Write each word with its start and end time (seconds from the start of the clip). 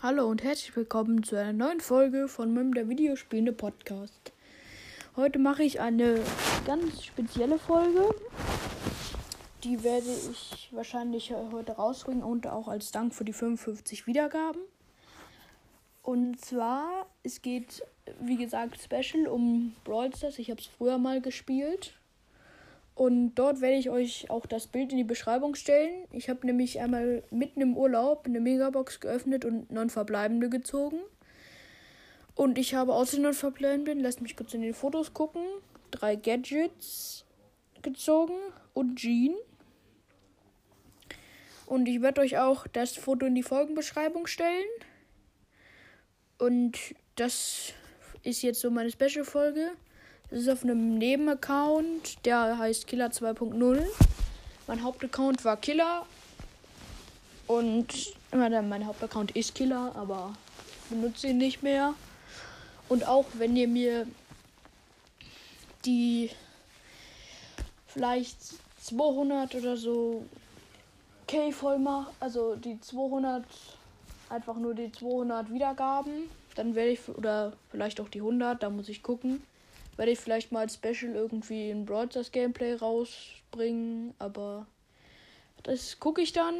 Hallo 0.00 0.28
und 0.28 0.44
herzlich 0.44 0.76
willkommen 0.76 1.24
zu 1.24 1.34
einer 1.34 1.52
neuen 1.52 1.80
Folge 1.80 2.28
von 2.28 2.54
meinem 2.54 2.72
der 2.72 2.88
Videospielende 2.88 3.52
Podcast. 3.52 4.32
Heute 5.16 5.40
mache 5.40 5.64
ich 5.64 5.80
eine 5.80 6.20
ganz 6.64 7.02
spezielle 7.02 7.58
Folge. 7.58 8.14
Die 9.64 9.82
werde 9.82 10.06
ich 10.30 10.68
wahrscheinlich 10.70 11.34
heute 11.50 11.72
rausbringen 11.72 12.22
und 12.22 12.46
auch 12.46 12.68
als 12.68 12.92
Dank 12.92 13.12
für 13.12 13.24
die 13.24 13.32
55 13.32 14.06
Wiedergaben. 14.06 14.60
Und 16.04 16.40
zwar, 16.44 17.06
es 17.24 17.42
geht, 17.42 17.82
wie 18.20 18.36
gesagt, 18.36 18.80
Special 18.80 19.26
um 19.26 19.74
Brawl 19.82 20.14
Stars. 20.14 20.38
Ich 20.38 20.52
habe 20.52 20.60
es 20.60 20.68
früher 20.68 20.98
mal 20.98 21.20
gespielt. 21.20 21.97
Und 22.98 23.36
dort 23.36 23.60
werde 23.60 23.76
ich 23.76 23.90
euch 23.90 24.28
auch 24.28 24.44
das 24.44 24.66
Bild 24.66 24.90
in 24.90 24.98
die 24.98 25.04
Beschreibung 25.04 25.54
stellen. 25.54 26.04
Ich 26.10 26.28
habe 26.28 26.44
nämlich 26.44 26.80
einmal 26.80 27.22
mitten 27.30 27.60
im 27.60 27.76
Urlaub 27.76 28.26
eine 28.26 28.40
Megabox 28.40 28.98
geöffnet 28.98 29.44
und 29.44 29.70
neun 29.70 29.88
verbleibende 29.88 30.50
gezogen. 30.50 30.98
Und 32.34 32.58
ich 32.58 32.74
habe 32.74 32.92
aus 32.92 33.12
den 33.12 33.22
neun 33.22 33.34
verbleibenden, 33.34 34.00
lasst 34.00 34.20
mich 34.20 34.36
kurz 34.36 34.52
in 34.52 34.62
die 34.62 34.72
Fotos 34.72 35.14
gucken, 35.14 35.44
drei 35.92 36.16
Gadgets 36.16 37.24
gezogen 37.82 38.34
und 38.74 38.96
Jean. 38.96 39.36
Und 41.66 41.86
ich 41.86 42.02
werde 42.02 42.20
euch 42.22 42.36
auch 42.38 42.66
das 42.66 42.96
Foto 42.96 43.26
in 43.26 43.36
die 43.36 43.44
Folgenbeschreibung 43.44 44.26
stellen. 44.26 44.66
Und 46.36 46.76
das 47.14 47.74
ist 48.24 48.42
jetzt 48.42 48.58
so 48.58 48.72
meine 48.72 48.90
Special-Folge. 48.90 49.70
Das 50.30 50.40
ist 50.40 50.48
auf 50.50 50.62
einem 50.62 50.98
Nebenaccount, 50.98 52.24
der 52.26 52.58
heißt 52.58 52.86
Killer 52.86 53.06
2.0. 53.06 53.82
Mein 54.66 54.82
Hauptaccount 54.82 55.42
war 55.46 55.56
Killer. 55.56 56.04
Und 57.46 58.14
mein 58.32 58.86
Hauptaccount 58.86 59.30
ist 59.30 59.54
Killer, 59.54 59.92
aber 59.94 60.34
ich 60.82 60.90
benutze 60.90 61.28
ihn 61.28 61.38
nicht 61.38 61.62
mehr. 61.62 61.94
Und 62.90 63.08
auch 63.08 63.24
wenn 63.38 63.56
ihr 63.56 63.68
mir 63.68 64.06
die 65.86 66.28
vielleicht 67.86 68.36
200 68.82 69.54
oder 69.54 69.78
so 69.78 70.26
K 71.26 71.52
voll 71.52 71.78
macht, 71.78 72.12
also 72.20 72.54
die 72.54 72.78
200, 72.78 73.44
einfach 74.28 74.56
nur 74.56 74.74
die 74.74 74.92
200 74.92 75.50
Wiedergaben, 75.50 76.28
dann 76.54 76.74
werde 76.74 76.90
ich, 76.90 77.08
oder 77.08 77.54
vielleicht 77.70 77.98
auch 77.98 78.10
die 78.10 78.20
100, 78.20 78.62
da 78.62 78.68
muss 78.68 78.90
ich 78.90 79.02
gucken 79.02 79.42
werde 79.98 80.12
ich 80.12 80.18
vielleicht 80.20 80.52
mal 80.52 80.60
als 80.60 80.74
Special 80.74 81.14
irgendwie 81.14 81.70
ein 81.70 81.84
Stars 81.84 82.30
Gameplay 82.30 82.74
rausbringen, 82.74 84.14
aber 84.18 84.66
das 85.64 85.98
gucke 85.98 86.22
ich 86.22 86.32
dann. 86.32 86.54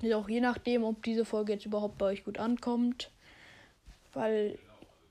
Ist 0.00 0.14
auch 0.14 0.28
je 0.28 0.40
nachdem, 0.40 0.84
ob 0.84 1.02
diese 1.02 1.24
Folge 1.24 1.54
jetzt 1.54 1.66
überhaupt 1.66 1.98
bei 1.98 2.06
euch 2.06 2.24
gut 2.24 2.38
ankommt. 2.38 3.10
Weil 4.12 4.56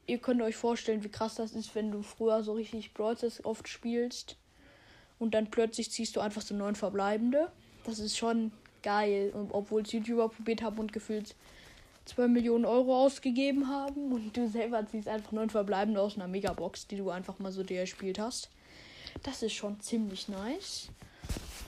ihr 0.08 0.20
könnt 0.20 0.42
euch 0.42 0.56
vorstellen, 0.56 1.04
wie 1.04 1.10
krass 1.10 1.36
das 1.36 1.52
ist, 1.52 1.76
wenn 1.76 1.92
du 1.92 2.02
früher 2.02 2.44
so 2.44 2.54
richtig 2.54 2.92
Stars 2.92 3.44
oft 3.44 3.68
spielst 3.68 4.38
und 5.20 5.34
dann 5.34 5.52
plötzlich 5.52 5.92
ziehst 5.92 6.16
du 6.16 6.22
einfach 6.22 6.42
so 6.42 6.56
neun 6.56 6.76
Verbleibende. 6.76 7.52
Das 7.84 8.00
ist 8.00 8.18
schon 8.18 8.54
geil. 8.84 9.34
Obwohl 9.50 9.82
es 9.82 9.92
YouTuber 9.92 10.30
probiert 10.30 10.62
haben 10.62 10.80
und 10.80 10.94
gefühlt 10.94 11.36
2 12.06 12.28
Millionen 12.28 12.66
Euro 12.66 13.06
ausgegeben 13.06 13.68
haben 13.68 14.12
und 14.12 14.38
du 14.38 14.48
selber 14.48 14.86
ziehst 14.86 15.08
einfach 15.08 15.32
neun 15.32 15.50
verbleibende 15.50 16.02
aus 16.02 16.16
einer 16.16 16.28
Megabox, 16.28 16.88
die 16.88 16.98
du 16.98 17.10
einfach 17.10 17.40
mal 17.40 17.52
so 17.52 17.64
dir 17.64 17.82
gespielt 17.82 18.20
hast. 18.20 18.50
Das 19.24 19.42
ist 19.42 19.54
schon 19.54 19.80
ziemlich 19.80 20.28
nice. 20.30 20.90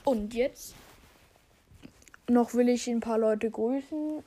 Und 0.04 0.34
jetzt 0.34 0.74
noch 2.28 2.54
will 2.54 2.68
ich 2.68 2.86
ein 2.88 3.00
paar 3.00 3.18
Leute 3.18 3.50
grüßen. 3.50 4.22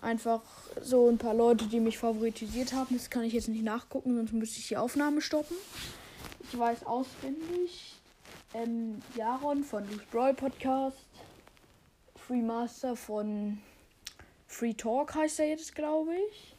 Einfach 0.00 0.42
so 0.80 1.08
ein 1.08 1.18
paar 1.18 1.34
Leute, 1.34 1.66
die 1.66 1.78
mich 1.78 1.98
favoritisiert 1.98 2.72
haben. 2.72 2.96
Das 2.96 3.08
kann 3.08 3.22
ich 3.22 3.34
jetzt 3.34 3.48
nicht 3.48 3.62
nachgucken, 3.62 4.16
sonst 4.16 4.32
müsste 4.32 4.58
ich 4.58 4.68
die 4.68 4.76
Aufnahme 4.76 5.20
stoppen. 5.20 5.56
Ich 6.42 6.58
weiß 6.58 6.84
auswendig. 6.86 8.00
Ähm, 8.54 9.00
Jaron 9.16 9.62
von 9.62 9.88
Loose 9.88 10.04
Brawl 10.10 10.34
Podcast. 10.34 10.96
Free 12.16 12.42
Master 12.42 12.96
von 12.96 13.58
Free 14.52 14.74
Talk 14.74 15.14
heißt 15.14 15.40
er 15.40 15.48
jetzt, 15.48 15.74
glaube 15.74 16.14
ich. 16.14 16.54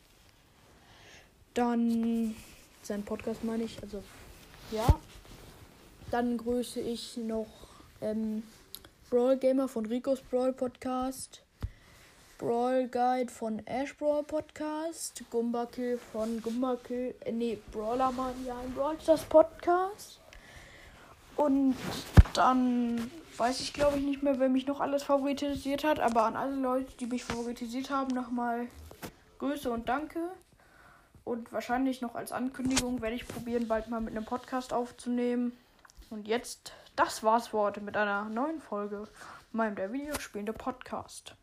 Dann 1.53 2.35
sein 2.81 3.03
Podcast 3.03 3.43
meine 3.43 3.63
ich, 3.63 3.81
also 3.83 4.03
ja. 4.71 4.99
Dann 6.09 6.37
grüße 6.37 6.79
ich 6.79 7.17
noch 7.17 7.47
ähm, 8.01 8.41
Brawl 9.11 9.37
Gamer 9.37 9.67
von 9.67 9.85
Ricos 9.85 10.21
Brawl 10.21 10.53
Podcast. 10.53 11.43
Brawl 12.39 12.87
Guide 12.87 13.31
von 13.31 13.65
Ash 13.67 13.95
Brawl 13.95 14.23
Podcast. 14.23 15.23
Gumbakill 15.29 15.99
von 16.11 16.41
Gumbakill. 16.41 17.13
Äh, 17.23 17.31
nee, 17.31 17.59
Brawler 17.71 18.11
Mania 18.11 18.59
ein 18.59 18.73
Brawl 18.73 18.99
Stars 18.99 19.23
Podcast. 19.25 20.19
Und 21.35 21.75
dann 22.33 23.11
weiß 23.37 23.59
ich 23.61 23.73
glaube 23.73 23.97
ich 23.97 24.03
nicht 24.03 24.23
mehr, 24.23 24.39
wer 24.39 24.49
mich 24.49 24.67
noch 24.67 24.79
alles 24.79 25.03
favoritisiert 25.03 25.83
hat, 25.83 25.99
aber 25.99 26.23
an 26.23 26.35
alle 26.35 26.55
Leute, 26.55 26.95
die 26.97 27.07
mich 27.07 27.23
favoritisiert 27.23 27.89
haben, 27.89 28.13
nochmal 28.13 28.67
Grüße 29.39 29.71
und 29.71 29.89
Danke. 29.89 30.19
Und 31.23 31.53
wahrscheinlich 31.53 32.01
noch 32.01 32.15
als 32.15 32.31
Ankündigung 32.31 33.01
werde 33.01 33.15
ich 33.15 33.27
probieren, 33.27 33.67
bald 33.67 33.87
mal 33.87 34.01
mit 34.01 34.15
einem 34.15 34.25
Podcast 34.25 34.73
aufzunehmen. 34.73 35.53
Und 36.09 36.27
jetzt, 36.27 36.73
das 36.95 37.23
war's 37.23 37.47
für 37.47 37.59
heute 37.59 37.81
mit 37.81 37.95
einer 37.95 38.25
neuen 38.25 38.61
Folge 38.61 39.07
meinem 39.51 39.75
der 39.75 39.93
Videospielende 39.93 40.53
Podcast. 40.53 41.35